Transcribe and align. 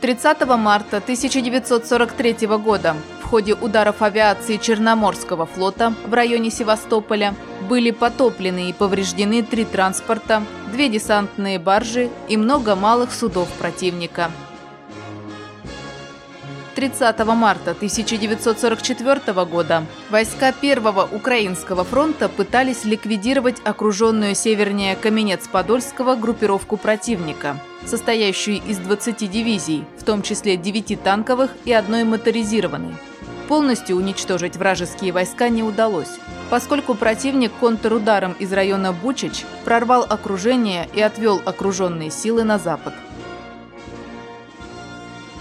30 0.00 0.46
марта 0.58 0.98
1943 0.98 2.46
года 2.58 2.96
в 3.22 3.28
ходе 3.28 3.54
ударов 3.54 4.02
авиации 4.02 4.58
Черноморского 4.58 5.46
флота 5.46 5.94
в 6.06 6.12
районе 6.12 6.50
Севастополя 6.50 7.34
были 7.68 7.90
потоплены 7.90 8.68
и 8.68 8.72
повреждены 8.74 9.42
три 9.42 9.64
транспорта, 9.64 10.42
две 10.70 10.88
десантные 10.88 11.58
баржи 11.58 12.10
и 12.28 12.36
много 12.36 12.76
малых 12.76 13.12
судов 13.12 13.48
противника. 13.54 14.30
30 16.76 17.18
марта 17.24 17.70
1944 17.70 19.46
года 19.46 19.86
войска 20.10 20.52
Первого 20.52 21.08
Украинского 21.10 21.84
фронта 21.84 22.28
пытались 22.28 22.84
ликвидировать 22.84 23.62
окруженную 23.64 24.34
севернее 24.34 24.94
Каменец-Подольского 24.94 26.16
группировку 26.16 26.76
противника, 26.76 27.58
состоящую 27.86 28.58
из 28.58 28.76
20 28.76 29.30
дивизий, 29.30 29.86
в 29.96 30.02
том 30.02 30.20
числе 30.20 30.58
9 30.58 31.02
танковых 31.02 31.50
и 31.64 31.72
одной 31.72 32.04
моторизированной. 32.04 32.94
Полностью 33.48 33.96
уничтожить 33.96 34.56
вражеские 34.56 35.12
войска 35.12 35.48
не 35.48 35.62
удалось, 35.62 36.18
поскольку 36.50 36.94
противник 36.94 37.52
контрударом 37.58 38.34
из 38.38 38.52
района 38.52 38.92
Бучич 38.92 39.46
прорвал 39.64 40.04
окружение 40.06 40.90
и 40.92 41.00
отвел 41.00 41.40
окруженные 41.42 42.10
силы 42.10 42.44
на 42.44 42.58
запад. 42.58 42.92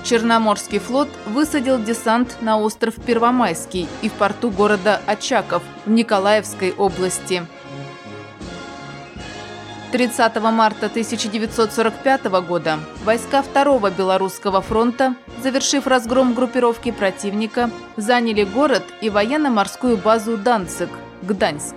Черноморский 0.06 0.78
флот 0.78 1.10
высадил 1.26 1.82
десант 1.82 2.38
на 2.42 2.60
остров 2.60 2.94
Первомайский 3.04 3.88
и 4.04 4.10
в 4.10 4.14
порту 4.14 4.52
города 4.52 5.02
Очаков 5.08 5.64
в 5.84 5.90
Николаевской 5.90 6.74
области. 6.74 7.44
30 9.92 10.36
марта 10.42 10.86
1945 10.88 12.26
года 12.48 12.78
войска 13.04 13.42
Второго 13.42 13.90
Белорусского 13.90 14.62
фронта, 14.62 15.16
завершив 15.42 15.88
разгром 15.88 16.36
группировки 16.36 16.92
противника, 16.92 17.72
заняли 17.98 18.44
город 18.44 18.84
и 19.02 19.10
военно-морскую 19.10 19.98
базу 19.98 20.38
Данцик, 20.38 20.90
Гданьск. 21.24 21.74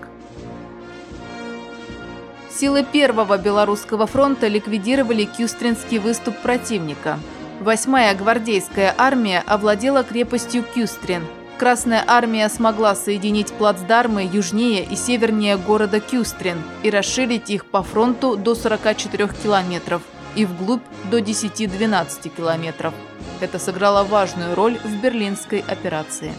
Силы 2.50 2.84
Первого 2.84 3.38
Белорусского 3.38 4.06
фронта 4.06 4.48
ликвидировали 4.48 5.24
Кюстринский 5.24 5.98
выступ 5.98 6.36
противника– 6.42 7.18
Восьмая 7.60 8.14
гвардейская 8.14 8.94
армия 8.96 9.42
овладела 9.44 10.04
крепостью 10.04 10.62
Кюстрин. 10.62 11.26
Красная 11.58 12.04
армия 12.06 12.48
смогла 12.48 12.94
соединить 12.94 13.52
плацдармы 13.52 14.22
южнее 14.32 14.84
и 14.84 14.94
севернее 14.94 15.56
города 15.56 15.98
Кюстрин 15.98 16.62
и 16.84 16.90
расширить 16.90 17.50
их 17.50 17.66
по 17.66 17.82
фронту 17.82 18.36
до 18.36 18.54
44 18.54 19.28
километров 19.42 20.02
и 20.36 20.44
вглубь 20.44 20.84
до 21.10 21.18
10-12 21.18 22.28
километров. 22.28 22.94
Это 23.40 23.58
сыграло 23.58 24.04
важную 24.04 24.54
роль 24.54 24.78
в 24.78 25.02
берлинской 25.02 25.64
операции. 25.66 26.32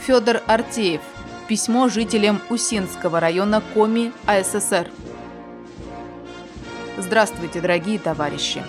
Федор 0.00 0.42
Артеев. 0.46 1.00
Письмо 1.48 1.88
жителям 1.88 2.40
Усинского 2.50 3.18
района 3.18 3.62
Коми, 3.74 4.12
АССР. 4.26 4.88
Здравствуйте, 6.98 7.60
дорогие 7.60 7.98
товарищи! 7.98 8.64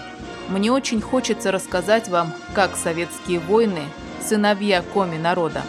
Мне 0.50 0.70
очень 0.70 1.00
хочется 1.00 1.50
рассказать 1.50 2.10
вам, 2.10 2.34
как 2.54 2.76
советские 2.76 3.40
воины, 3.40 3.84
сыновья 4.22 4.82
коми 4.82 5.18
народа, 5.18 5.62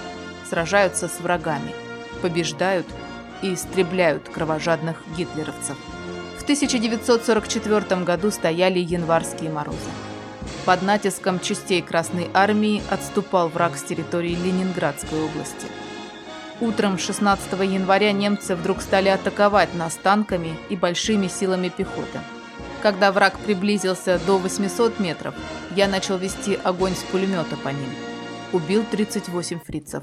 сражаются 0.51 1.07
с 1.07 1.21
врагами, 1.21 1.73
побеждают 2.21 2.87
и 3.43 3.55
истребляют 3.55 4.29
кровожадных 4.29 5.05
гитлеровцев. 5.17 5.77
В 6.39 6.43
1944 6.43 8.03
году 8.03 8.33
стояли 8.33 8.81
январские 8.81 9.51
морозы. 9.51 9.79
Под 10.65 10.83
натиском 10.83 11.39
частей 11.39 11.81
Красной 11.81 12.29
Армии 12.35 12.83
отступал 12.91 13.51
враг 13.51 13.77
с 13.77 13.85
территории 13.85 14.35
Ленинградской 14.35 15.23
области. 15.23 15.69
Утром 16.61 16.99
16 16.99 17.53
января 17.61 18.11
немцы 18.11 18.57
вдруг 18.57 18.83
стали 18.83 19.11
атаковать 19.11 19.77
нас 19.77 19.95
танками 19.95 20.57
и 20.71 20.75
большими 20.75 21.29
силами 21.29 21.69
пехоты– 21.69 22.19
когда 22.83 23.13
враг 23.13 23.39
приблизился 23.39 24.19
до 24.27 24.39
800 24.39 24.99
метров, 24.99 25.35
я 25.75 25.89
начал 25.89 26.17
вести 26.19 26.59
огонь 26.63 26.95
с 26.95 27.03
пулемета 27.05 27.57
по 27.57 27.69
ним. 27.69 27.91
Убил 28.53 28.85
38 28.91 29.61
фрицев. 29.61 30.03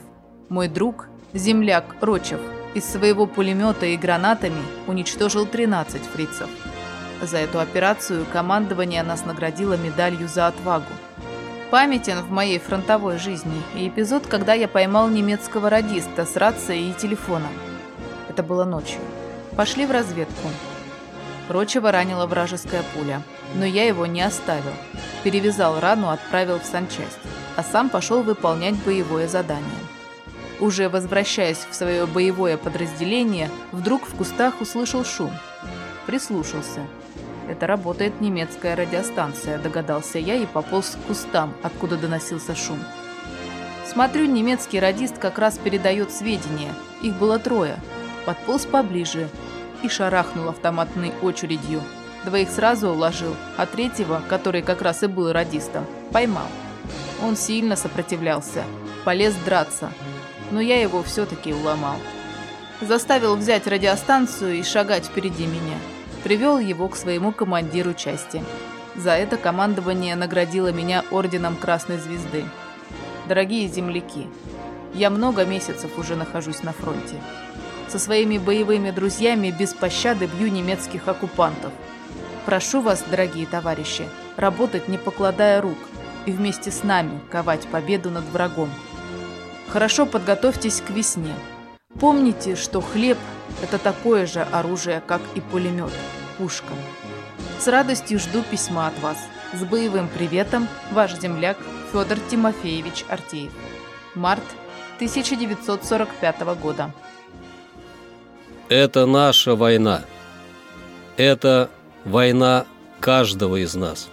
Мой 0.50 0.68
друг, 0.68 1.08
земляк 1.34 1.96
Рочев, 2.02 2.40
из 2.74 2.86
своего 2.86 3.26
пулемета 3.26 3.86
и 3.86 3.98
гранатами 3.98 4.62
уничтожил 4.88 5.46
13 5.46 6.02
фрицев. 6.04 6.50
За 7.22 7.38
эту 7.38 7.60
операцию 7.60 8.26
командование 8.32 9.02
нас 9.02 9.26
наградило 9.26 9.78
медалью 9.78 10.28
за 10.28 10.48
отвагу. 10.48 10.86
Памятен 11.72 12.22
в 12.22 12.30
моей 12.30 12.60
фронтовой 12.60 13.18
жизни 13.18 13.62
и 13.76 13.88
эпизод, 13.88 14.28
когда 14.28 14.54
я 14.54 14.68
поймал 14.68 15.10
немецкого 15.10 15.70
радиста 15.70 16.26
с 16.26 16.36
рацией 16.36 16.92
и 16.92 16.94
телефоном. 16.94 17.52
Это 18.30 18.44
было 18.44 18.66
ночью. 18.66 19.00
Пошли 19.56 19.86
в 19.86 19.92
разведку. 19.92 20.50
Рочева 21.50 21.92
ранила 21.92 22.26
вражеская 22.26 22.84
пуля, 22.94 23.22
но 23.54 23.66
я 23.66 23.86
его 23.86 24.06
не 24.06 24.22
оставил. 24.22 24.74
Перевязал 25.24 25.80
рану, 25.80 26.10
отправил 26.10 26.60
в 26.60 26.66
санчасть, 26.66 27.20
а 27.56 27.64
сам 27.64 27.90
пошел 27.90 28.24
выполнять 28.24 28.76
боевое 28.84 29.28
задание. 29.28 29.64
Уже 30.60 30.90
возвращаясь 30.90 31.66
в 31.70 31.76
свое 31.76 32.06
боевое 32.06 32.58
подразделение, 32.58 33.50
вдруг 33.72 34.08
в 34.08 34.16
кустах 34.16 34.62
услышал 34.62 35.04
шум. 35.04 35.32
Прислушался. 36.06 36.82
Это 37.50 37.68
работает 37.68 38.22
немецкая 38.22 38.76
радиостанция, 38.76 39.60
догадался 39.60 40.18
я 40.18 40.36
и 40.36 40.46
пополз 40.46 40.92
к 40.92 41.08
кустам, 41.08 41.54
откуда 41.62 41.98
доносился 41.98 42.56
шум. 42.56 42.80
Смотрю, 43.86 44.26
немецкий 44.26 44.80
радист 44.80 45.20
как 45.20 45.38
раз 45.38 45.58
передает 45.58 46.12
сведения. 46.12 46.74
Их 47.04 47.14
было 47.16 47.38
трое. 47.38 47.78
Подполз 48.26 48.66
поближе 48.66 49.30
и 49.86 49.90
шарахнул 49.90 50.50
автоматной 50.50 51.14
очередью. 51.22 51.82
Двоих 52.26 52.50
сразу 52.50 52.90
уложил, 52.90 53.36
а 53.56 53.66
третьего, 53.66 54.22
который 54.28 54.64
как 54.64 54.82
раз 54.82 55.04
и 55.04 55.08
был 55.08 55.32
радистом, 55.32 55.86
поймал. 56.12 56.48
Он 57.24 57.38
сильно 57.38 57.76
сопротивлялся, 57.76 58.64
полез 59.04 59.36
драться, 59.46 59.92
но 60.52 60.60
я 60.60 60.82
его 60.82 61.04
все-таки 61.04 61.54
уломал. 61.54 61.98
Заставил 62.82 63.36
взять 63.36 63.68
радиостанцию 63.68 64.56
и 64.56 64.64
шагать 64.64 65.06
впереди 65.06 65.46
меня. 65.46 65.78
Привел 66.24 66.58
его 66.58 66.90
к 66.90 66.96
своему 66.96 67.32
командиру 67.32 67.94
части. 67.94 68.44
За 68.96 69.12
это 69.12 69.38
командование 69.38 70.16
наградило 70.16 70.72
меня 70.72 71.06
орденом 71.12 71.56
Красной 71.56 71.98
Звезды. 72.00 72.44
Дорогие 73.28 73.68
земляки, 73.68 74.28
я 74.94 75.10
много 75.10 75.46
месяцев 75.46 75.98
уже 75.98 76.16
нахожусь 76.16 76.64
на 76.64 76.74
фронте. 76.74 77.16
Со 77.88 78.00
своими 78.00 78.38
боевыми 78.38 78.92
друзьями 78.92 79.56
без 79.58 79.74
пощады 79.74 80.28
бью 80.28 80.52
немецких 80.52 81.08
оккупантов. 81.08 81.72
Прошу 82.46 82.82
вас, 82.82 83.04
дорогие 83.10 83.46
товарищи, 83.46 84.08
работать 84.38 84.88
не 84.88 84.98
покладая 84.98 85.62
рук 85.62 85.78
и 86.26 86.32
вместе 86.32 86.72
с 86.72 86.84
нами 86.84 87.20
ковать 87.30 87.68
победу 87.68 88.10
над 88.10 88.26
врагом. 88.26 88.70
Хорошо 89.70 90.06
подготовьтесь 90.06 90.82
к 90.82 90.90
весне. 90.90 91.34
Помните, 92.00 92.56
что 92.56 92.82
хлеб– 92.82 93.18
это 93.62 93.78
такое 93.78 94.26
же 94.26 94.42
оружие, 94.42 95.02
как 95.06 95.22
и 95.36 95.42
пулемет, 95.42 95.92
пушка. 96.38 96.74
С 97.60 97.68
радостью 97.68 98.20
жду 98.20 98.44
письма 98.44 98.88
от 98.88 99.00
вас. 99.00 99.18
С 99.54 99.64
боевым 99.64 100.10
приветом, 100.10 100.68
ваш 100.92 101.18
земляк 101.18 101.58
Федор 101.92 102.20
Тимофеевич 102.30 103.06
Артеев. 103.08 103.54
Март 104.14 104.44
1945 104.98 106.42
года. 106.62 106.94
Это 108.70 109.06
наша 109.06 109.56
война. 109.56 110.02
Это 111.18 111.70
война 112.04 112.66
каждого 113.00 113.58
из 113.58 113.76
нас. 113.76 114.10